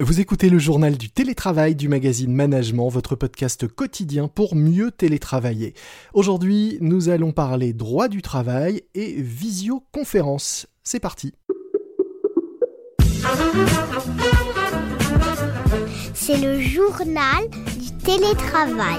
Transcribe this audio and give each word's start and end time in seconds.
Vous 0.00 0.18
écoutez 0.18 0.50
le 0.50 0.58
journal 0.58 0.96
du 0.96 1.08
télétravail 1.08 1.76
du 1.76 1.88
magazine 1.88 2.34
Management, 2.34 2.88
votre 2.88 3.14
podcast 3.14 3.68
quotidien 3.68 4.26
pour 4.26 4.56
mieux 4.56 4.90
télétravailler. 4.90 5.72
Aujourd'hui, 6.14 6.78
nous 6.80 7.10
allons 7.10 7.30
parler 7.30 7.72
droit 7.72 8.08
du 8.08 8.20
travail 8.20 8.82
et 8.96 9.14
visioconférence. 9.22 10.66
C'est 10.82 10.98
parti. 10.98 11.32
C'est 16.12 16.38
le 16.38 16.60
journal 16.60 17.48
du 17.78 17.96
télétravail. 18.04 18.98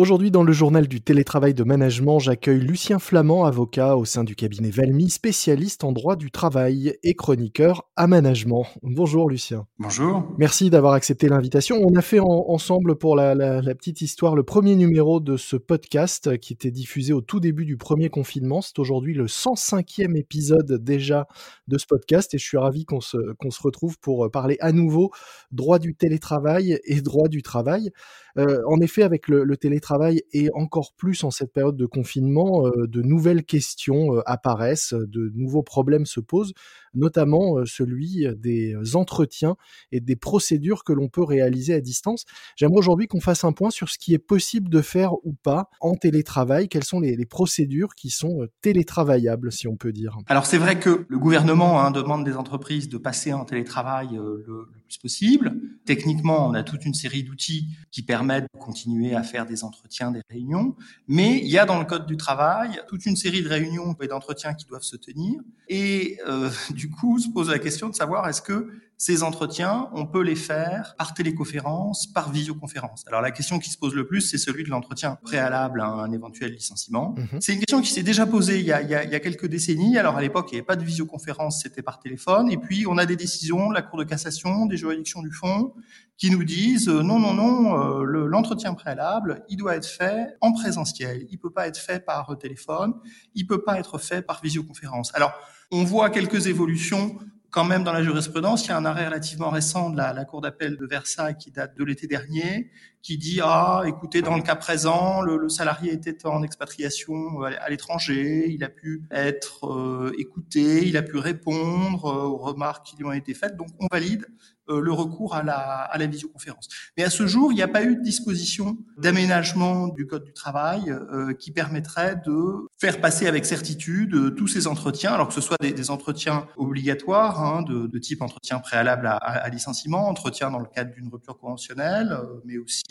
Aujourd'hui, 0.00 0.30
dans 0.30 0.44
le 0.44 0.52
journal 0.54 0.88
du 0.88 1.02
télétravail 1.02 1.52
de 1.52 1.62
management, 1.62 2.20
j'accueille 2.20 2.60
Lucien 2.60 2.98
Flamand, 2.98 3.44
avocat 3.44 3.98
au 3.98 4.06
sein 4.06 4.24
du 4.24 4.34
cabinet 4.34 4.70
Valmy, 4.70 5.10
spécialiste 5.10 5.84
en 5.84 5.92
droit 5.92 6.16
du 6.16 6.30
travail 6.30 6.94
et 7.02 7.12
chroniqueur 7.12 7.86
à 7.96 8.06
management. 8.06 8.64
Bonjour 8.82 9.28
Lucien. 9.28 9.66
Bonjour. 9.78 10.26
Merci 10.38 10.70
d'avoir 10.70 10.94
accepté 10.94 11.28
l'invitation. 11.28 11.76
On 11.84 11.94
a 11.96 12.00
fait 12.00 12.18
ensemble 12.18 12.96
pour 12.96 13.14
la, 13.14 13.34
la, 13.34 13.74
petite 13.74 14.00
histoire 14.00 14.34
le 14.34 14.42
premier 14.42 14.74
numéro 14.74 15.20
de 15.20 15.36
ce 15.36 15.56
podcast 15.56 16.38
qui 16.38 16.54
était 16.54 16.70
diffusé 16.70 17.12
au 17.12 17.20
tout 17.20 17.38
début 17.38 17.66
du 17.66 17.76
premier 17.76 18.08
confinement. 18.08 18.62
C'est 18.62 18.78
aujourd'hui 18.78 19.12
le 19.12 19.26
105e 19.26 20.16
épisode 20.16 20.82
déjà 20.82 21.28
de 21.68 21.76
ce 21.76 21.84
podcast 21.86 22.32
et 22.32 22.38
je 22.38 22.44
suis 22.46 22.56
ravi 22.56 22.86
qu'on 22.86 23.02
se, 23.02 23.18
qu'on 23.34 23.50
se 23.50 23.62
retrouve 23.62 23.98
pour 23.98 24.30
parler 24.30 24.56
à 24.60 24.72
nouveau 24.72 25.10
droit 25.52 25.78
du 25.78 25.94
télétravail 25.94 26.80
et 26.86 27.02
droit 27.02 27.28
du 27.28 27.42
travail. 27.42 27.90
Euh, 28.38 28.60
en 28.66 28.80
effet, 28.80 29.02
avec 29.02 29.28
le, 29.28 29.44
le, 29.44 29.56
télétravail 29.56 29.89
et 30.32 30.50
encore 30.54 30.92
plus 30.96 31.24
en 31.24 31.30
cette 31.30 31.52
période 31.52 31.76
de 31.76 31.86
confinement, 31.86 32.66
euh, 32.66 32.86
de 32.86 33.02
nouvelles 33.02 33.44
questions 33.44 34.16
euh, 34.16 34.22
apparaissent, 34.26 34.94
de 34.94 35.30
nouveaux 35.34 35.62
problèmes 35.62 36.06
se 36.06 36.20
posent, 36.20 36.52
notamment 36.94 37.64
celui 37.64 38.26
des 38.36 38.74
entretiens 38.94 39.56
et 39.92 40.00
des 40.00 40.16
procédures 40.16 40.84
que 40.84 40.92
l'on 40.92 41.08
peut 41.08 41.22
réaliser 41.22 41.74
à 41.74 41.80
distance. 41.80 42.24
J'aimerais 42.56 42.78
aujourd'hui 42.78 43.06
qu'on 43.06 43.20
fasse 43.20 43.44
un 43.44 43.52
point 43.52 43.70
sur 43.70 43.88
ce 43.88 43.98
qui 43.98 44.14
est 44.14 44.18
possible 44.18 44.68
de 44.68 44.80
faire 44.80 45.12
ou 45.24 45.32
pas 45.32 45.68
en 45.80 45.94
télétravail, 45.94 46.68
quelles 46.68 46.84
sont 46.84 47.00
les, 47.00 47.16
procédures 47.26 47.94
qui 47.94 48.10
sont 48.10 48.48
télétravaillables, 48.60 49.52
si 49.52 49.68
on 49.68 49.76
peut 49.76 49.92
dire? 49.92 50.16
Alors 50.26 50.46
c'est 50.46 50.58
vrai 50.58 50.80
que 50.80 51.06
le 51.08 51.18
gouvernement 51.18 51.80
hein, 51.80 51.90
demande 51.90 52.24
des 52.24 52.34
entreprises 52.34 52.88
de 52.88 52.98
passer 52.98 53.32
en 53.32 53.44
télétravail 53.44 54.08
le, 54.12 54.66
plus 54.84 54.98
possible. 54.98 55.54
Techniquement, 55.84 56.48
on 56.48 56.54
a 56.54 56.62
toute 56.62 56.84
une 56.84 56.94
série 56.94 57.22
d'outils 57.22 57.68
qui 57.90 58.02
permettent 58.02 58.46
de 58.52 58.58
continuer 58.58 59.14
à 59.14 59.22
faire 59.22 59.46
des 59.46 59.64
entretiens, 59.64 60.10
des 60.10 60.22
réunions. 60.28 60.76
Mais 61.08 61.38
il 61.38 61.48
y 61.48 61.58
a 61.58 61.66
dans 61.66 61.78
le 61.78 61.84
code 61.84 62.06
du 62.06 62.16
travail 62.16 62.80
toute 62.88 63.06
une 63.06 63.16
série 63.16 63.42
de 63.42 63.48
réunions 63.48 63.96
et 64.00 64.08
d'entretiens 64.08 64.54
qui 64.54 64.66
doivent 64.66 64.82
se 64.82 64.96
tenir. 64.96 65.40
Et 65.68 66.18
euh, 66.26 66.50
du 66.80 66.88
coup, 66.88 67.18
se 67.18 67.28
pose 67.28 67.50
la 67.50 67.58
question 67.58 67.90
de 67.90 67.94
savoir 67.94 68.26
est-ce 68.26 68.40
que 68.40 68.70
ces 68.96 69.22
entretiens, 69.22 69.90
on 69.92 70.06
peut 70.06 70.22
les 70.22 70.34
faire 70.34 70.94
par 70.96 71.12
téléconférence, 71.12 72.06
par 72.06 72.32
visioconférence? 72.32 73.04
Alors 73.06 73.20
la 73.20 73.30
question 73.30 73.58
qui 73.58 73.68
se 73.68 73.76
pose 73.76 73.94
le 73.94 74.06
plus, 74.06 74.22
c'est 74.22 74.38
celui 74.38 74.64
de 74.64 74.70
l'entretien 74.70 75.18
préalable 75.22 75.82
à 75.82 75.88
un 75.88 76.10
éventuel 76.10 76.52
licenciement. 76.52 77.14
Mhm. 77.18 77.40
C'est 77.40 77.52
une 77.52 77.58
question 77.58 77.82
qui 77.82 77.90
s'est 77.90 78.02
déjà 78.02 78.24
posée 78.24 78.60
il 78.60 78.64
y, 78.64 78.72
a, 78.72 78.80
il, 78.80 78.88
y 78.88 78.94
a, 78.94 79.04
il 79.04 79.10
y 79.10 79.14
a, 79.14 79.20
quelques 79.20 79.46
décennies. 79.46 79.98
Alors 79.98 80.16
à 80.16 80.22
l'époque, 80.22 80.48
il 80.50 80.54
n'y 80.54 80.60
avait 80.60 80.66
pas 80.66 80.76
de 80.76 80.84
visioconférence, 80.84 81.60
c'était 81.62 81.82
par 81.82 81.98
téléphone. 81.98 82.50
Et 82.50 82.56
puis 82.56 82.86
on 82.86 82.96
a 82.96 83.04
des 83.04 83.16
décisions 83.16 83.68
de 83.68 83.74
la 83.74 83.82
Cour 83.82 83.98
de 83.98 84.04
cassation, 84.04 84.64
des 84.64 84.78
juridictions 84.78 85.20
du 85.20 85.32
fond, 85.32 85.74
qui 86.16 86.30
nous 86.30 86.44
disent 86.44 86.88
euh, 86.88 87.02
non, 87.02 87.18
non, 87.18 87.34
non, 87.34 88.00
euh, 88.00 88.26
l'entretien 88.26 88.72
préalable, 88.72 89.44
il 89.50 89.58
doit 89.58 89.76
être 89.76 89.86
fait 89.86 90.28
en 90.40 90.52
présentiel. 90.52 91.26
Il 91.30 91.38
peut 91.38 91.52
pas 91.52 91.68
être 91.68 91.78
fait 91.78 92.00
par 92.00 92.38
téléphone. 92.38 92.94
Il 93.34 93.46
peut 93.46 93.62
pas 93.62 93.78
être 93.78 93.98
fait 93.98 94.22
par 94.22 94.40
visioconférence. 94.40 95.10
Alors 95.14 95.34
on 95.70 95.84
voit 95.84 96.10
quelques 96.10 96.46
évolutions 96.46 97.18
quand 97.50 97.64
même 97.64 97.82
dans 97.82 97.92
la 97.92 98.02
jurisprudence, 98.02 98.66
il 98.66 98.68
y 98.68 98.70
a 98.70 98.76
un 98.76 98.84
arrêt 98.84 99.06
relativement 99.06 99.50
récent 99.50 99.90
de 99.90 99.96
la, 99.96 100.24
Cour 100.24 100.40
d'appel 100.40 100.76
de 100.76 100.86
Versailles 100.86 101.36
qui 101.36 101.50
date 101.50 101.76
de 101.76 101.84
l'été 101.84 102.06
dernier, 102.06 102.70
qui 103.02 103.18
dit 103.18 103.40
ah 103.42 103.82
écoutez 103.86 104.22
dans 104.22 104.36
le 104.36 104.42
cas 104.42 104.56
présent 104.56 105.22
le, 105.22 105.36
le 105.36 105.48
salarié 105.48 105.92
était 105.92 106.26
en 106.26 106.42
expatriation 106.42 107.42
à 107.42 107.68
l'étranger, 107.68 108.46
il 108.50 108.64
a 108.64 108.68
pu 108.68 109.02
être 109.10 109.66
euh, 109.66 110.12
écouté, 110.18 110.86
il 110.86 110.96
a 110.96 111.02
pu 111.02 111.16
répondre 111.16 112.04
euh, 112.06 112.24
aux 112.24 112.38
remarques 112.38 112.86
qui 112.86 112.96
lui 112.96 113.04
ont 113.04 113.12
été 113.12 113.34
faites, 113.34 113.56
donc 113.56 113.68
on 113.78 113.86
valide 113.90 114.26
euh, 114.70 114.80
le 114.80 114.92
recours 114.92 115.34
à 115.34 115.42
la, 115.42 115.56
à 115.56 115.98
la 115.98 116.06
visioconférence. 116.06 116.68
Mais 116.96 117.04
à 117.04 117.10
ce 117.10 117.26
jour, 117.26 117.52
il 117.52 117.56
n'y 117.56 117.62
a 117.62 117.68
pas 117.68 117.82
eu 117.82 117.96
de 117.96 118.02
disposition 118.02 118.78
d'aménagement 118.98 119.88
du 119.88 120.06
code 120.06 120.24
du 120.24 120.32
travail 120.32 120.90
euh, 120.90 121.34
qui 121.34 121.50
permettrait 121.50 122.16
de 122.24 122.68
faire 122.78 123.00
passer 123.00 123.26
avec 123.26 123.46
certitude 123.46 124.14
euh, 124.14 124.30
tous 124.30 124.46
ces 124.46 124.66
entretiens, 124.66 125.12
alors 125.12 125.28
que 125.28 125.34
ce 125.34 125.40
soit 125.40 125.56
des, 125.60 125.72
des 125.72 125.90
entretiens 125.90 126.46
obligatoires 126.56 127.42
hein, 127.42 127.62
de, 127.62 127.86
de, 127.86 127.98
type 127.98 128.22
entretien 128.22 128.58
préalable 128.60 129.06
à, 129.06 129.16
à, 129.16 129.48
licenciement, 129.48 130.08
entretien 130.08 130.50
dans 130.50 130.58
le 130.58 130.66
cadre 130.66 130.92
d'une 130.92 131.08
rupture 131.08 131.38
conventionnelle, 131.38 132.16
mais 132.44 132.58
aussi 132.58 132.82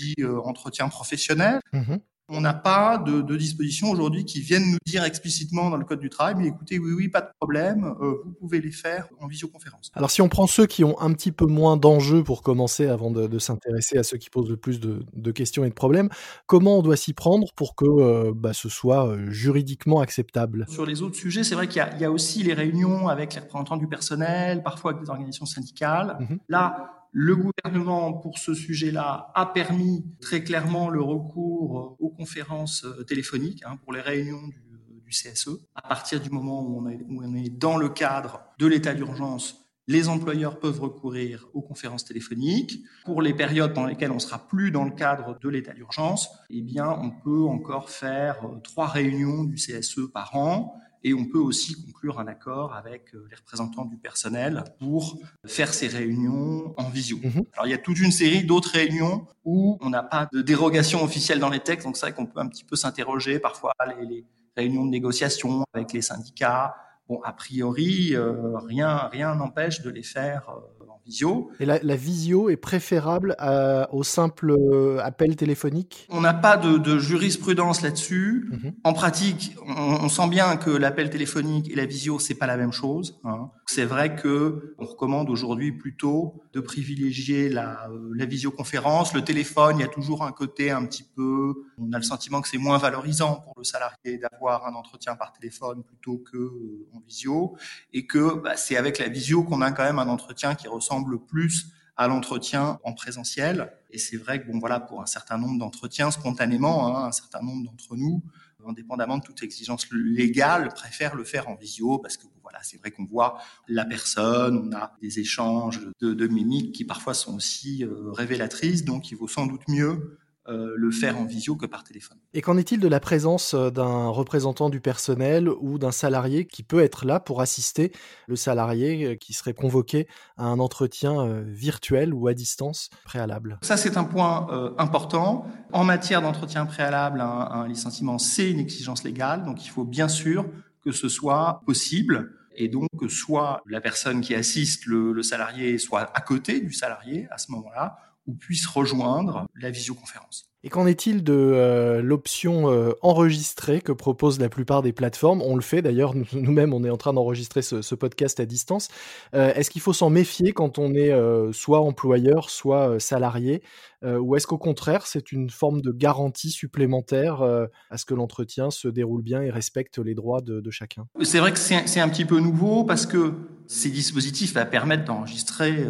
entretien 0.44 0.90
professionnel. 0.90 1.60
Mmh 1.74 1.98
on 2.30 2.42
n'a 2.42 2.54
pas 2.54 2.98
de, 2.98 3.22
de 3.22 3.36
dispositions 3.36 3.90
aujourd'hui 3.90 4.24
qui 4.24 4.42
viennent 4.42 4.72
nous 4.72 4.78
dire 4.86 5.04
explicitement 5.04 5.70
dans 5.70 5.78
le 5.78 5.86
code 5.86 6.00
du 6.00 6.10
travail, 6.10 6.36
mais 6.38 6.48
écoutez, 6.48 6.80
oui, 6.80 6.92
oui, 6.96 7.10
pas 7.10 7.22
de 7.22 7.30
problème, 7.40 7.96
euh, 8.02 8.22
vous 8.24 8.34
pouvez 8.40 8.62
les 8.62 8.72
faire 8.72 9.08
en 9.20 9.28
visioconférence. 9.28 9.92
Alors 9.96 10.12
si 10.12 10.22
on 10.22 10.30
prend 10.30 10.48
ceux 10.48 10.68
qui 10.68 10.84
ont 10.84 11.00
un 11.02 11.12
petit 11.14 11.32
peu 11.32 11.46
moins 11.46 11.78
d'enjeux 11.78 12.24
pour 12.24 12.44
commencer 12.44 12.88
avant 12.88 13.12
de, 13.12 13.28
de 13.28 13.40
s'intéresser 13.40 13.98
à 13.98 14.04
ceux 14.04 14.18
qui 14.18 14.30
posent 14.30 14.50
le 14.50 14.58
plus 14.58 14.80
de, 14.80 15.04
de, 15.14 15.32
questions 15.32 15.66
et 15.66 15.70
de 15.70 15.74
problèmes, 15.74 16.10
comment 16.46 16.80
on 16.80 16.82
doit 16.82 16.98
s'y 16.98 17.14
prendre 17.14 17.48
pour 17.56 17.76
que 17.76 17.86
euh, 17.86 18.32
bah, 18.36 18.54
ce 18.54 18.70
soit 18.70 19.08
euh, 19.08 19.30
juridiquement 19.30 20.00
acceptable? 20.00 20.66
Sur 20.70 20.86
les 20.86 21.02
autres 21.02 21.16
sujets, 21.16 21.44
c'est 21.44 21.56
vrai 21.56 21.68
qu'il 21.68 21.84
y, 21.98 22.02
y, 22.02 22.06
a 22.06 22.12
aussi 22.12 22.44
les 22.44 22.54
réunions 22.54 23.08
avec 23.08 23.34
les 23.34 23.42
représentants 23.42 23.78
du 23.78 23.88
personnel, 23.88 24.62
parfois 24.64 24.92
avec 24.92 25.04
des 25.04 25.10
organisations 25.10 25.46
syndicales. 25.46 26.18
Mmh. 26.20 26.36
Là, 26.48 26.99
le 27.12 27.36
gouvernement, 27.36 28.14
pour 28.14 28.38
ce 28.38 28.54
sujet-là, 28.54 29.32
a 29.34 29.46
permis 29.48 30.06
très 30.22 30.44
clairement 30.44 30.90
le 30.90 31.02
recours 31.02 31.96
aux 32.00 32.10
conférences 32.10 32.86
euh, 32.86 33.04
téléphoniques 33.04 33.64
hein, 33.66 33.78
pour 33.84 33.94
les 33.94 34.02
réunions 34.02 34.48
du, 34.48 34.62
du, 35.04 35.10
CSE. 35.10 35.50
À 35.74 35.82
partir 35.82 36.22
du 36.22 36.30
moment 36.30 36.62
où 36.62 36.82
on, 36.82 36.90
est, 36.90 37.00
où 37.10 37.24
on 37.24 37.34
est 37.36 37.50
dans 37.50 37.78
le 37.78 37.90
cadre 37.90 38.42
de 38.60 38.68
l'état 38.68 38.94
d'urgence, 38.94 39.66
les 39.88 40.08
employeurs 40.08 40.60
peuvent 40.60 40.80
recourir 40.80 41.48
aux 41.56 41.64
conférences 41.64 42.06
téléphoniques. 42.06 42.84
Pour 43.06 43.24
les 43.24 43.34
périodes 43.34 43.74
dans 43.74 43.88
lesquelles 43.88 44.12
on 44.12 44.20
sera 44.20 44.48
plus 44.48 44.70
dans 44.70 44.84
le 44.84 44.92
cadre 44.92 45.40
de 45.40 45.50
l'état 45.50 45.74
d'urgence, 45.74 46.30
eh 46.52 46.62
bien, 46.62 46.88
on 46.92 47.10
peut 47.10 47.46
encore 47.46 47.90
faire 47.90 48.46
euh, 48.46 48.60
trois 48.64 48.88
réunions 48.88 49.44
du 49.44 49.56
CSE 49.56 50.12
par 50.14 50.36
an 50.36 50.80
et 51.04 51.14
on 51.14 51.26
peut 51.26 51.40
aussi 51.40 51.82
conclure 51.86 52.20
un 52.20 52.28
accord 52.28 52.74
avec 52.74 53.14
euh, 53.14 53.28
les 53.30 53.36
représentants 53.36 53.86
du 53.86 53.98
personnel 53.98 54.64
pour 54.80 55.20
faire 55.46 55.74
ces 55.74 55.88
réunions 55.88 56.74
en 56.78 56.90
visio. 56.90 57.18
Mmh. 57.18 57.42
Alors 57.54 57.68
il 57.68 57.72
y 57.72 57.74
a 57.74 57.78
toute 57.78 58.00
une 58.00 58.12
série 58.12 58.44
d'autres 58.44 58.72
réunions 58.72 59.28
où 59.46 59.78
on 59.82 59.90
n'a 59.90 60.04
pas 60.04 60.28
de 60.32 60.42
dérogation 60.42 61.04
officielle 61.04 61.40
dans 61.40 61.50
les 61.50 61.60
textes, 61.60 61.86
donc 61.86 61.98
c'est 61.98 62.08
vrai 62.08 62.14
qu'on 62.14 62.26
peut 62.26 62.40
un 62.40 62.48
petit 62.48 62.64
peu 62.64 62.76
s'interroger 62.76 63.40
parfois 63.40 63.74
les, 63.88 64.06
les 64.06 64.26
réunions 64.56 64.86
de 64.86 64.92
négociation 64.92 65.64
avec 65.74 65.94
les 65.94 66.02
syndicats. 66.02 66.76
Bon, 67.08 67.22
a 67.24 67.34
priori, 67.34 68.14
euh, 68.14 68.58
rien 68.58 69.10
rien 69.12 69.36
n'empêche 69.36 69.82
de 69.82 69.90
les 69.90 70.04
faire 70.04 70.50
euh, 70.50 70.79
visio. 71.06 71.52
Et 71.60 71.66
la, 71.66 71.80
la, 71.82 71.96
visio 71.96 72.50
est 72.50 72.58
préférable 72.58 73.36
à, 73.40 73.94
au 73.94 74.04
simple 74.04 74.52
euh, 74.52 75.00
appel 75.04 75.36
téléphonique? 75.36 76.08
On 76.10 76.22
n'a 76.22 76.34
pas 76.34 76.58
de, 76.58 76.78
de, 76.78 77.00
jurisprudence 77.00 77.82
là-dessus. 77.82 78.50
-hmm. 78.52 78.74
En 78.84 78.94
pratique, 78.94 79.56
on, 79.68 80.06
on, 80.06 80.10
sent 80.10 80.30
bien 80.30 80.58
que 80.58 80.72
l'appel 80.72 81.10
téléphonique 81.10 81.70
et 81.72 81.76
la 81.76 81.86
visio, 81.86 82.20
c'est 82.20 82.36
pas 82.36 82.48
la 82.48 82.58
même 82.58 82.72
chose. 82.72 83.20
Hein. 83.24 83.50
C'est 83.66 83.86
vrai 83.86 84.16
que 84.16 84.76
on 84.80 84.86
recommande 84.86 85.30
aujourd'hui 85.30 85.72
plutôt 85.72 86.42
de 86.54 86.60
privilégier 86.60 87.50
la, 87.50 87.88
euh, 87.90 88.12
la 88.16 88.26
visioconférence. 88.26 89.14
Le 89.14 89.24
téléphone, 89.24 89.78
il 89.78 89.82
y 89.82 89.84
a 89.84 89.94
toujours 90.00 90.24
un 90.24 90.32
côté 90.32 90.72
un 90.72 90.84
petit 90.86 91.06
peu, 91.16 91.54
on 91.78 91.92
a 91.94 91.98
le 91.98 92.04
sentiment 92.04 92.42
que 92.42 92.48
c'est 92.48 92.58
moins 92.58 92.78
valorisant 92.78 93.36
pour 93.44 93.54
le 93.58 93.64
salarié 93.64 94.18
d'avoir 94.18 94.66
un 94.66 94.74
entretien 94.74 95.16
par 95.16 95.32
téléphone 95.32 95.84
plutôt 95.84 96.18
que 96.30 96.38
euh, 96.38 96.88
en 96.96 97.00
visio, 97.08 97.56
et 97.94 98.06
que 98.08 98.24
bah, 98.44 98.56
c'est 98.56 98.78
avec 98.78 98.98
la 98.98 99.08
visio 99.08 99.44
qu'on 99.44 99.62
a 99.62 99.72
quand 99.72 99.84
même 99.84 100.00
un 100.00 100.10
entretien 100.10 100.56
qui 100.56 100.68
ressemble 100.68 100.99
plus 101.28 101.72
à 101.96 102.08
l'entretien 102.08 102.80
en 102.84 102.94
présentiel. 102.94 103.74
Et 103.92 103.98
c'est 103.98 104.18
vrai 104.18 104.42
que 104.42 104.50
bon 104.50 104.60
voilà, 104.60 104.80
pour 104.80 105.02
un 105.02 105.06
certain 105.06 105.38
nombre 105.38 105.60
d'entretiens, 105.60 106.12
spontanément, 106.12 106.96
hein, 106.96 107.08
un 107.08 107.12
certain 107.12 107.42
nombre 107.42 107.66
d'entre 107.66 107.96
nous, 107.98 108.24
indépendamment 108.68 109.18
de 109.18 109.24
toute 109.24 109.44
exigence 109.44 109.88
légale, 109.92 110.70
préfèrent 110.74 111.16
le 111.16 111.24
faire 111.24 111.50
en 111.50 111.56
visio 111.56 111.98
parce 111.98 112.18
que 112.18 112.26
voilà, 112.42 112.60
c'est 112.64 112.78
vrai 112.78 112.92
qu'on 112.92 113.06
voit 113.06 113.38
la 113.68 113.86
personne, 113.86 114.58
on 114.58 114.76
a 114.76 114.94
des 115.02 115.20
échanges 115.20 115.82
de, 116.00 116.14
de 116.14 116.28
mimiques 116.28 116.74
qui 116.74 116.86
parfois 116.86 117.14
sont 117.14 117.36
aussi 117.36 117.84
euh, 117.84 118.12
révélatrices, 118.12 118.86
donc 118.86 119.12
il 119.12 119.18
vaut 119.18 119.28
sans 119.28 119.46
doute 119.46 119.68
mieux 119.68 120.18
euh, 120.50 120.74
le 120.76 120.90
faire 120.90 121.18
en 121.18 121.26
visio 121.26 121.56
que 121.56 121.66
par 121.66 121.84
téléphone. 121.84 122.18
Et 122.34 122.42
qu'en 122.42 122.58
est-il 122.58 122.80
de 122.80 122.88
la 122.88 123.00
présence 123.00 123.54
euh, 123.54 123.70
d'un 123.70 124.08
représentant 124.08 124.70
du 124.70 124.82
personnel 124.82 125.48
ou 125.48 125.78
d'un 125.78 125.92
salarié 125.92 126.46
qui 126.46 126.64
peut 126.64 126.82
être 126.82 127.06
là 127.06 127.20
pour 127.20 127.42
assister 127.42 127.92
le 128.28 128.36
salarié 128.36 129.06
euh, 129.06 129.16
qui 129.16 129.34
serait 129.34 129.54
convoqué 129.54 130.08
à 130.38 130.46
un 130.46 130.60
entretien 130.60 131.42
virtuel 131.46 132.14
ou 132.14 132.28
à 132.28 132.34
distance 132.34 132.90
préalable? 133.06 133.60
Ça, 133.62 133.78
c'est 133.78 133.98
un 133.98 134.06
point 134.06 134.48
important. 134.78 135.46
En 135.72 135.84
matière 135.84 136.22
d'entretien 136.22 136.66
préalable, 136.66 137.22
un, 137.22 137.26
un 137.52 137.68
licenciement, 137.68 138.18
c'est 138.18 138.50
une 138.50 138.60
exigence 138.60 139.04
légale, 139.04 139.44
donc 139.44 139.66
il 139.66 139.70
faut 139.70 139.86
bien 139.86 140.08
sûr 140.08 140.46
que 140.84 140.92
ce 140.92 141.10
soit 141.10 141.62
possible 141.66 142.32
et 142.56 142.68
donc 142.68 142.88
que 143.00 143.08
soit 143.08 143.62
la 143.66 143.82
personne 143.82 144.22
qui 144.22 144.34
assiste 144.34 144.86
le, 144.86 145.14
le 145.14 145.24
salarié 145.24 145.78
soit 145.78 146.12
à 146.16 146.22
côté 146.22 146.60
du 146.60 146.74
salarié 146.74 147.28
à 147.32 147.38
ce 147.38 147.52
moment-là, 147.52 147.98
ou 148.30 148.36
puisse 148.36 148.68
rejoindre 148.68 149.48
la 149.56 149.72
visioconférence. 149.72 150.50
Et 150.64 150.70
qu'en 150.70 150.86
est-il 150.88 151.24
de 151.24 151.34
euh, 151.34 152.02
l'option 152.02 152.70
euh, 152.70 152.92
enregistrée 153.02 153.80
que 153.80 153.94
proposent 153.94 154.40
la 154.40 154.50
plupart 154.50 154.82
des 154.82 154.92
plateformes? 154.92 155.42
On 155.42 155.56
le 155.56 155.62
fait 155.62 155.82
d'ailleurs, 155.82 156.14
nous-mêmes 156.34 156.74
on 156.74 156.84
est 156.84 156.90
en 156.90 156.98
train 156.98 157.14
d'enregistrer 157.14 157.62
ce, 157.62 157.96
podcast 157.96 158.40
à 158.40 158.46
distance. 158.46 158.90
Euh, 159.34 159.54
est-ce 159.54 159.70
qu'il 159.70 159.82
faut 159.82 159.94
s'en 159.94 160.10
méfier 160.10 160.52
quand 160.52 160.78
on 160.78 160.94
est 160.94 161.14
soit 161.54 161.80
employeur, 161.80 162.50
soit 162.50 163.00
salarié? 163.00 163.64
Ou 164.04 164.38
est-ce 164.38 164.48
qu'au 164.48 164.58
contraire 164.58 165.06
c'est 165.06 165.34
une 165.34 165.50
forme 165.50 165.82
de 165.82 165.92
garantie 165.92 166.52
supplémentaire 166.52 167.42
à 167.42 167.98
ce 167.98 168.06
que 168.06 168.14
l'entretien 168.14 168.70
se 168.70 168.88
déroule 168.88 169.22
bien 169.22 169.42
et 169.42 169.50
respecte 169.50 169.98
les 169.98 170.14
droits 170.14 170.42
de, 170.42 170.62
de 170.62 170.72
chacun? 170.72 171.08
C'est 171.24 171.40
vrai 171.40 171.52
que 171.52 171.60
c'est 171.60 172.00
un 172.00 172.10
petit 172.10 172.26
peu 172.26 172.40
nouveau 172.40 172.86
parce 172.86 173.06
que 173.06 173.34
ces 173.72 173.92
dispositifs 173.92 174.54
va 174.54 174.66
permettre 174.66 175.06
d'enregistrer 175.06 175.86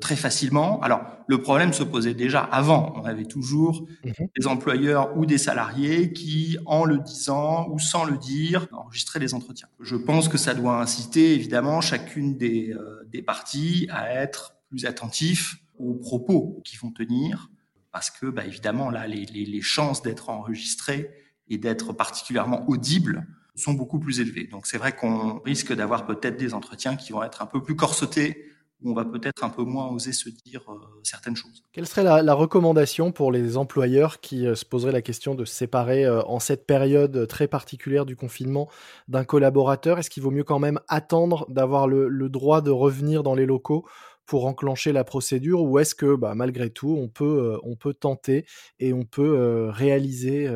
très 0.00 0.14
facilement. 0.14 0.80
Alors 0.82 1.02
le 1.26 1.42
problème 1.42 1.72
se 1.72 1.82
posait 1.82 2.14
déjà 2.14 2.38
avant. 2.38 2.94
On 2.96 3.04
avait 3.04 3.24
toujours 3.24 3.86
mmh 4.04 4.10
des 4.38 4.46
employeurs 4.46 5.16
ou 5.16 5.26
des 5.26 5.36
salariés 5.38 6.12
qui, 6.12 6.56
en 6.64 6.84
le 6.84 6.98
disant 6.98 7.68
ou 7.70 7.80
sans 7.80 8.04
le 8.04 8.18
dire, 8.18 8.68
enregistraient 8.70 9.18
les 9.18 9.34
entretiens. 9.34 9.68
Je 9.80 9.96
pense 9.96 10.28
que 10.28 10.38
ça 10.38 10.54
doit 10.54 10.80
inciter 10.80 11.34
évidemment 11.34 11.80
chacune 11.80 12.36
des, 12.36 12.70
euh, 12.70 13.02
des 13.08 13.22
parties 13.22 13.88
à 13.90 14.14
être 14.14 14.54
plus 14.68 14.86
attentif 14.86 15.56
aux 15.78 15.94
propos 15.94 16.60
qu'ils 16.64 16.78
vont 16.78 16.92
tenir, 16.92 17.50
parce 17.90 18.10
que 18.10 18.26
bah, 18.26 18.44
évidemment 18.46 18.90
là, 18.90 19.08
les, 19.08 19.26
les, 19.26 19.44
les 19.44 19.62
chances 19.62 20.02
d'être 20.02 20.30
enregistré 20.30 21.10
et 21.48 21.58
d'être 21.58 21.92
particulièrement 21.92 22.68
audibles 22.68 23.26
sont 23.54 23.74
beaucoup 23.74 23.98
plus 23.98 24.20
élevées. 24.20 24.44
Donc 24.44 24.66
c'est 24.66 24.78
vrai 24.78 24.94
qu'on 24.94 25.38
risque 25.40 25.72
d'avoir 25.72 26.06
peut-être 26.06 26.36
des 26.36 26.54
entretiens 26.54 26.96
qui 26.96 27.12
vont 27.12 27.22
être 27.22 27.42
un 27.42 27.46
peu 27.46 27.62
plus 27.62 27.76
corsetés 27.76 28.50
on 28.84 28.92
va 28.92 29.04
peut-être 29.04 29.44
un 29.44 29.48
peu 29.48 29.62
moins 29.62 29.88
oser 29.88 30.12
se 30.12 30.28
dire 30.28 30.62
euh, 30.68 30.74
certaines 31.02 31.36
choses. 31.36 31.62
Quelle 31.72 31.86
serait 31.86 32.04
la, 32.04 32.34
recommandation 32.34 33.12
pour 33.12 33.32
les 33.32 33.56
employeurs 33.56 34.20
qui 34.20 34.46
euh, 34.46 34.54
se 34.54 34.64
poseraient 34.64 34.92
la 34.92 35.02
question 35.02 35.34
de 35.34 35.44
se 35.44 35.54
séparer 35.54 36.04
euh, 36.04 36.22
en 36.22 36.38
cette 36.38 36.66
période 36.66 37.26
très 37.26 37.48
particulière 37.48 38.04
du 38.04 38.16
confinement 38.16 38.68
d'un 39.08 39.24
collaborateur? 39.24 39.98
Est-ce 39.98 40.10
qu'il 40.10 40.22
vaut 40.22 40.30
mieux 40.30 40.44
quand 40.44 40.58
même 40.58 40.80
attendre 40.88 41.46
d'avoir 41.48 41.88
le, 41.88 42.28
droit 42.28 42.60
de 42.60 42.70
revenir 42.70 43.22
dans 43.22 43.34
les 43.34 43.46
locaux 43.46 43.86
pour 44.26 44.46
enclencher 44.46 44.92
la 44.92 45.04
procédure 45.04 45.62
ou 45.62 45.78
est-ce 45.78 45.94
que 45.94 46.16
bah, 46.16 46.34
malgré 46.34 46.70
tout 46.70 46.96
on 46.98 47.08
peut, 47.08 47.58
on 47.62 47.76
peut 47.76 47.94
tenter 47.94 48.46
et 48.78 48.92
on 48.92 49.04
peut 49.04 49.68
réaliser 49.70 50.50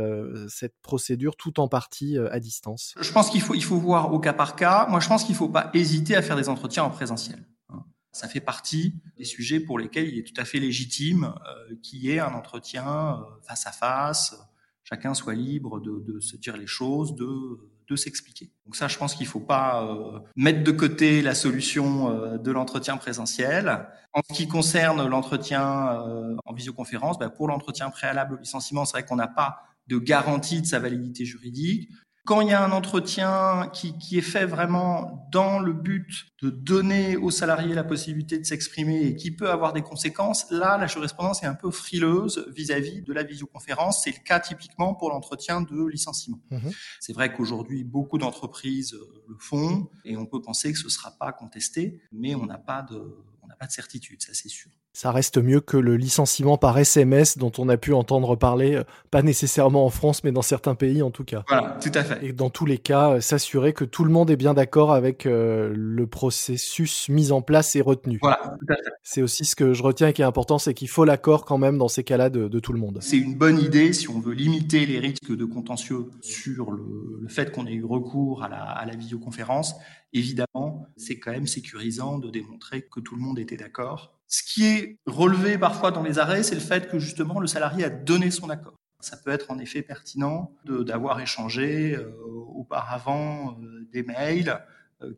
cette 0.48 0.74
procédure 0.82 1.36
tout 1.36 1.60
en 1.60 1.68
partie 1.68 2.16
à 2.18 2.40
distance? 2.40 2.94
Je 3.00 3.12
pense 3.12 3.30
qu'il 3.30 3.40
faut, 3.40 3.54
il 3.54 3.64
faut 3.64 3.78
voir 3.78 4.12
au 4.12 4.18
cas 4.18 4.32
par 4.32 4.56
cas. 4.56 4.86
Moi 4.88 5.00
je 5.00 5.08
pense 5.08 5.24
qu'il 5.24 5.34
ne 5.34 5.38
faut 5.38 5.48
pas 5.48 5.70
hésiter 5.74 6.16
à 6.16 6.22
faire 6.22 6.36
des 6.36 6.48
entretiens 6.48 6.84
en 6.84 6.90
présentiel 6.90 7.44
ça 8.18 8.26
fait 8.26 8.40
partie 8.40 8.94
des 9.16 9.24
sujets 9.24 9.60
pour 9.60 9.78
lesquels 9.78 10.08
il 10.08 10.18
est 10.18 10.24
tout 10.24 10.40
à 10.40 10.44
fait 10.44 10.58
légitime 10.58 11.34
euh, 11.46 11.76
qu'il 11.82 12.00
y 12.00 12.10
ait 12.10 12.18
un 12.18 12.34
entretien 12.34 13.20
euh, 13.20 13.40
face 13.42 13.66
à 13.66 13.72
face, 13.72 14.36
chacun 14.82 15.14
soit 15.14 15.34
libre 15.34 15.80
de, 15.80 16.18
se 16.18 16.36
dire 16.36 16.56
les 16.56 16.66
choses, 16.66 17.14
de, 17.14 17.60
de 17.88 17.96
s'expliquer. 17.96 18.50
Donc 18.66 18.76
ça, 18.76 18.88
je 18.88 18.98
pense 18.98 19.14
qu'il 19.14 19.26
faut 19.26 19.40
pas 19.40 19.84
euh, 19.84 20.18
mettre 20.36 20.62
de 20.62 20.70
côté 20.70 21.22
la 21.22 21.34
solution 21.34 22.38
de 22.38 22.50
l'entretien 22.50 22.96
présentiel. 22.96 23.86
En 24.12 24.20
ce 24.28 24.34
qui 24.34 24.48
concerne 24.48 25.06
l'entretien 25.06 26.02
en 26.44 26.52
visioconférence, 26.52 27.18
bah, 27.18 27.30
pour 27.30 27.48
l'entretien 27.48 27.90
préalable 27.90 28.34
au 28.34 28.38
licenciement, 28.38 28.84
c'est 28.84 28.92
vrai 28.92 29.04
qu'on 29.04 29.16
n'a 29.16 29.28
pas 29.28 29.62
de 29.86 29.98
garantie 29.98 30.60
de 30.60 30.66
sa 30.66 30.78
validité 30.78 31.24
juridique. 31.24 31.90
Quand 32.28 32.42
il 32.42 32.48
y 32.48 32.52
a 32.52 32.62
un 32.62 32.72
entretien 32.72 33.70
qui, 33.72 33.96
qui, 33.96 34.18
est 34.18 34.20
fait 34.20 34.44
vraiment 34.44 35.26
dans 35.32 35.60
le 35.60 35.72
but 35.72 36.26
de 36.42 36.50
donner 36.50 37.16
aux 37.16 37.30
salariés 37.30 37.74
la 37.74 37.84
possibilité 37.84 38.38
de 38.38 38.44
s'exprimer 38.44 39.00
et 39.06 39.16
qui 39.16 39.30
peut 39.30 39.50
avoir 39.50 39.72
des 39.72 39.80
conséquences, 39.80 40.44
là, 40.50 40.76
la 40.76 40.86
jurisprudence 40.86 41.42
est 41.42 41.46
un 41.46 41.54
peu 41.54 41.70
frileuse 41.70 42.46
vis-à-vis 42.54 43.00
de 43.00 43.14
la 43.14 43.22
visioconférence. 43.22 44.02
C'est 44.04 44.10
le 44.10 44.22
cas 44.22 44.40
typiquement 44.40 44.92
pour 44.94 45.08
l'entretien 45.08 45.62
de 45.62 45.86
licenciement. 45.86 46.38
Mmh 46.50 46.68
C'est 47.00 47.14
vrai 47.14 47.32
qu'aujourd'hui, 47.32 47.82
beaucoup 47.82 48.18
d'entreprises 48.18 48.94
le 49.26 49.36
font 49.38 49.88
et 50.04 50.18
on 50.18 50.26
peut 50.26 50.42
penser 50.42 50.70
que 50.70 50.78
ce 50.78 50.84
ne 50.84 50.90
sera 50.90 51.12
pas 51.12 51.32
contesté, 51.32 52.02
mais 52.12 52.34
on 52.34 52.44
n'a 52.44 52.58
pas 52.58 52.82
de, 52.82 53.24
on 53.48 53.50
n'a 53.50 53.56
pas 53.56 53.66
de 53.66 53.72
certitude, 53.72 54.22
ça 54.22 54.34
c'est 54.34 54.50
sûr 54.50 54.70
ça 54.98 55.12
reste 55.12 55.38
mieux 55.38 55.60
que 55.60 55.76
le 55.76 55.96
licenciement 55.96 56.58
par 56.58 56.76
SMS 56.76 57.38
dont 57.38 57.52
on 57.58 57.68
a 57.68 57.76
pu 57.76 57.92
entendre 57.92 58.34
parler, 58.34 58.74
euh, 58.74 58.82
pas 59.12 59.22
nécessairement 59.22 59.86
en 59.86 59.90
France, 59.90 60.24
mais 60.24 60.32
dans 60.32 60.42
certains 60.42 60.74
pays 60.74 61.02
en 61.02 61.12
tout 61.12 61.22
cas. 61.22 61.44
Voilà, 61.46 61.78
tout 61.80 61.92
à 61.94 62.02
fait. 62.02 62.26
Et 62.26 62.32
dans 62.32 62.50
tous 62.50 62.66
les 62.66 62.78
cas, 62.78 63.12
euh, 63.12 63.20
s'assurer 63.20 63.72
que 63.72 63.84
tout 63.84 64.02
le 64.02 64.10
monde 64.10 64.28
est 64.28 64.36
bien 64.36 64.54
d'accord 64.54 64.92
avec 64.92 65.24
euh, 65.24 65.72
le 65.72 66.06
processus 66.08 67.08
mis 67.08 67.30
en 67.30 67.42
place 67.42 67.76
et 67.76 67.80
retenu. 67.80 68.18
Voilà, 68.20 68.56
tout 68.58 68.72
à 68.72 68.74
fait. 68.74 68.90
C'est 69.04 69.22
aussi 69.22 69.44
ce 69.44 69.54
que 69.54 69.72
je 69.72 69.84
retiens 69.84 70.08
et 70.08 70.12
qui 70.12 70.22
est 70.22 70.24
important, 70.24 70.58
c'est 70.58 70.74
qu'il 70.74 70.88
faut 70.88 71.04
l'accord 71.04 71.44
quand 71.44 71.58
même 71.58 71.78
dans 71.78 71.86
ces 71.86 72.02
cas-là 72.02 72.28
de, 72.28 72.58
tout 72.58 72.72
le 72.72 72.80
monde. 72.80 72.98
C'est 73.00 73.18
une 73.18 73.36
bonne 73.36 73.60
idée 73.60 73.92
si 73.92 74.08
on 74.08 74.18
veut 74.18 74.34
limiter 74.34 74.84
les 74.84 74.98
risques 74.98 75.30
de 75.30 75.44
contentieux 75.44 76.06
sur 76.22 76.72
le, 76.72 77.28
fait 77.28 77.52
qu'on 77.52 77.68
ait 77.68 77.72
eu 77.72 77.84
recours 77.84 78.42
à 78.42 78.48
la, 78.48 78.62
à 78.64 78.84
la 78.84 78.96
visioconférence. 78.96 79.76
Évidemment, 80.12 80.67
c'est 80.98 81.18
quand 81.18 81.32
même 81.32 81.46
sécurisant 81.46 82.18
de 82.18 82.30
démontrer 82.30 82.82
que 82.82 83.00
tout 83.00 83.14
le 83.14 83.22
monde 83.22 83.38
était 83.38 83.56
d'accord 83.56 84.18
ce 84.28 84.42
qui 84.42 84.66
est 84.66 84.98
relevé 85.06 85.56
parfois 85.56 85.90
dans 85.90 86.02
les 86.02 86.18
arrêts, 86.18 86.42
c'est 86.42 86.54
le 86.54 86.60
fait 86.60 86.88
que 86.88 86.98
justement 86.98 87.40
le 87.40 87.46
salarié 87.46 87.84
a 87.84 87.90
donné 87.90 88.30
son 88.30 88.50
accord. 88.50 88.74
Ça 89.00 89.16
peut 89.16 89.30
être 89.30 89.50
en 89.50 89.58
effet 89.58 89.80
pertinent 89.80 90.52
d'avoir 90.64 91.20
échangé 91.20 91.94
euh, 91.94 92.12
auparavant 92.54 93.56
euh, 93.62 93.88
des 93.90 94.02
mails, 94.02 94.60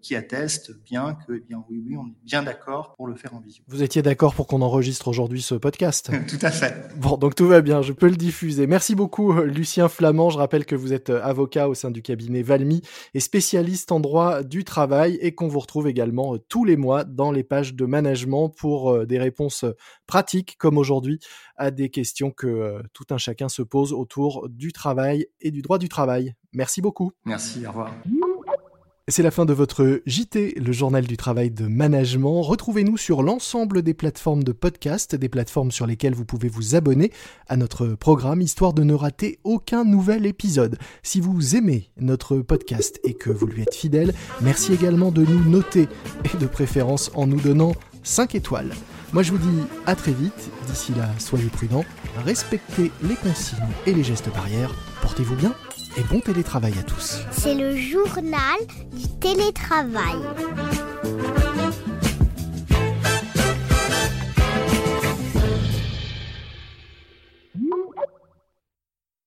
qui 0.03 0.15
atteste 0.15 0.73
bien 0.85 1.17
que, 1.27 1.35
eh 1.35 1.41
bien, 1.41 1.65
oui, 1.71 1.83
oui, 1.85 1.97
on 1.97 2.07
est 2.07 2.25
bien 2.25 2.43
d'accord 2.43 2.95
pour 2.97 3.07
le 3.07 3.15
faire 3.15 3.35
en 3.35 3.41
visio. 3.41 3.65
Vous 3.67 3.83
étiez 3.83 4.03
d'accord 4.03 4.35
pour 4.35 4.47
qu'on 4.47 4.63
enregistre 4.63 5.09
aujourd'hui 5.09 5.43
ce 5.43 5.55
podcast 5.55 6.11
Tout 6.29 6.39
à 6.43 6.51
fait. 6.51 6.91
Bon, 6.97 7.17
donc 7.17 7.35
tout 7.35 7.47
va 7.47 7.61
bien, 7.61 7.83
je 7.83 7.93
peux 7.93 8.09
le 8.09 8.17
diffuser. 8.17 8.67
Merci 8.67 8.95
beaucoup, 8.95 9.33
euh, 9.33 9.45
Lucien 9.45 9.89
Flamand. 9.89 10.31
Je 10.31 10.39
rappelle 10.39 10.67
que 10.67 10.75
vous 10.75 10.93
êtes 10.93 11.11
euh, 11.11 11.23
avocat 11.23 11.69
au 11.69 11.75
sein 11.75 11.91
du 11.91 12.03
cabinet 12.03 12.43
Valmy 12.43 12.83
et 13.15 13.21
spécialiste 13.21 13.93
en 13.93 14.01
droit 14.01 14.43
du 14.43 14.65
travail 14.65 15.19
et 15.23 15.35
qu'on 15.35 15.49
vous 15.49 15.61
retrouve 15.61 15.89
également 15.89 16.37
tous 16.37 16.65
les 16.65 16.77
mois 16.77 17.05
dans 17.05 17.33
les 17.33 17.45
pages 17.45 17.75
de 17.75 17.87
management 17.87 18.49
pour 18.49 19.07
des 19.07 19.19
réponses 19.19 19.65
pratiques, 20.07 20.57
comme 20.59 20.79
aujourd'hui, 20.79 21.21
à 21.57 21.71
des 21.71 21.91
questions 21.91 22.31
que 22.31 22.83
tout 22.93 23.05
un 23.11 23.19
chacun 23.19 23.49
se 23.49 23.63
pose 23.63 23.93
autour 23.93 24.49
du 24.49 24.73
travail 24.73 25.27
et 25.41 25.51
du 25.51 25.63
droit 25.63 25.79
du 25.79 25.89
travail. 25.89 26.35
Merci 26.53 26.81
beaucoup. 26.81 27.13
Merci, 27.25 27.67
au 27.67 27.71
revoir. 27.71 27.95
C'est 29.09 29.23
la 29.23 29.31
fin 29.31 29.45
de 29.45 29.53
votre 29.53 30.03
JT, 30.07 30.55
le 30.57 30.73
journal 30.73 31.07
du 31.07 31.17
travail 31.17 31.51
de 31.51 31.67
management. 31.67 32.43
Retrouvez-nous 32.43 32.97
sur 32.97 33.23
l'ensemble 33.23 33.83
des 33.83 33.95
plateformes 33.95 34.45
de 34.45 34.53
podcast, 34.53 35.17
des 35.17 35.29
plateformes 35.29 35.73
sur 35.73 35.87
lesquelles 35.87 36.15
vous 36.15 36.25
pouvez 36.25 36.49
vous 36.49 36.77
abonner 36.77 37.11
à 37.49 37.57
notre 37.57 37.89
programme, 37.89 38.41
histoire 38.41 38.73
de 38.73 38.85
ne 38.85 38.95
rater 38.95 39.41
aucun 39.43 39.85
nouvel 39.85 40.27
épisode. 40.27 40.79
Si 41.03 41.21
vous 41.21 41.57
aimez 41.57 41.91
notre 41.99 42.39
podcast 42.39 43.01
et 43.03 43.15
que 43.15 43.31
vous 43.31 43.47
lui 43.47 43.63
êtes 43.63 43.75
fidèle, 43.75 44.15
merci 44.43 44.75
également 44.75 45.11
de 45.11 45.25
nous 45.25 45.43
noter 45.49 45.89
et 46.33 46.37
de 46.37 46.47
préférence 46.47 47.11
en 47.15 47.27
nous 47.27 47.41
donnant 47.41 47.73
5 48.05 48.37
étoiles. 48.37 48.73
Moi 49.13 49.25
je 49.25 49.33
vous 49.33 49.39
dis 49.39 49.63
à 49.87 49.97
très 49.97 50.13
vite, 50.13 50.51
d'ici 50.69 50.93
là 50.95 51.09
soyez 51.19 51.49
prudents, 51.49 51.85
respectez 52.25 52.93
les 53.03 53.17
consignes 53.17 53.59
et 53.87 53.93
les 53.93 54.05
gestes 54.05 54.33
barrières, 54.33 54.73
portez-vous 55.03 55.35
bien 55.35 55.53
et 55.97 56.03
bon 56.03 56.21
télétravail 56.21 56.75
à 56.79 56.83
tous. 56.83 57.21
C'est 57.31 57.55
le 57.55 57.77
journal 57.77 58.59
du 58.93 59.09
télétravail. 59.21 60.17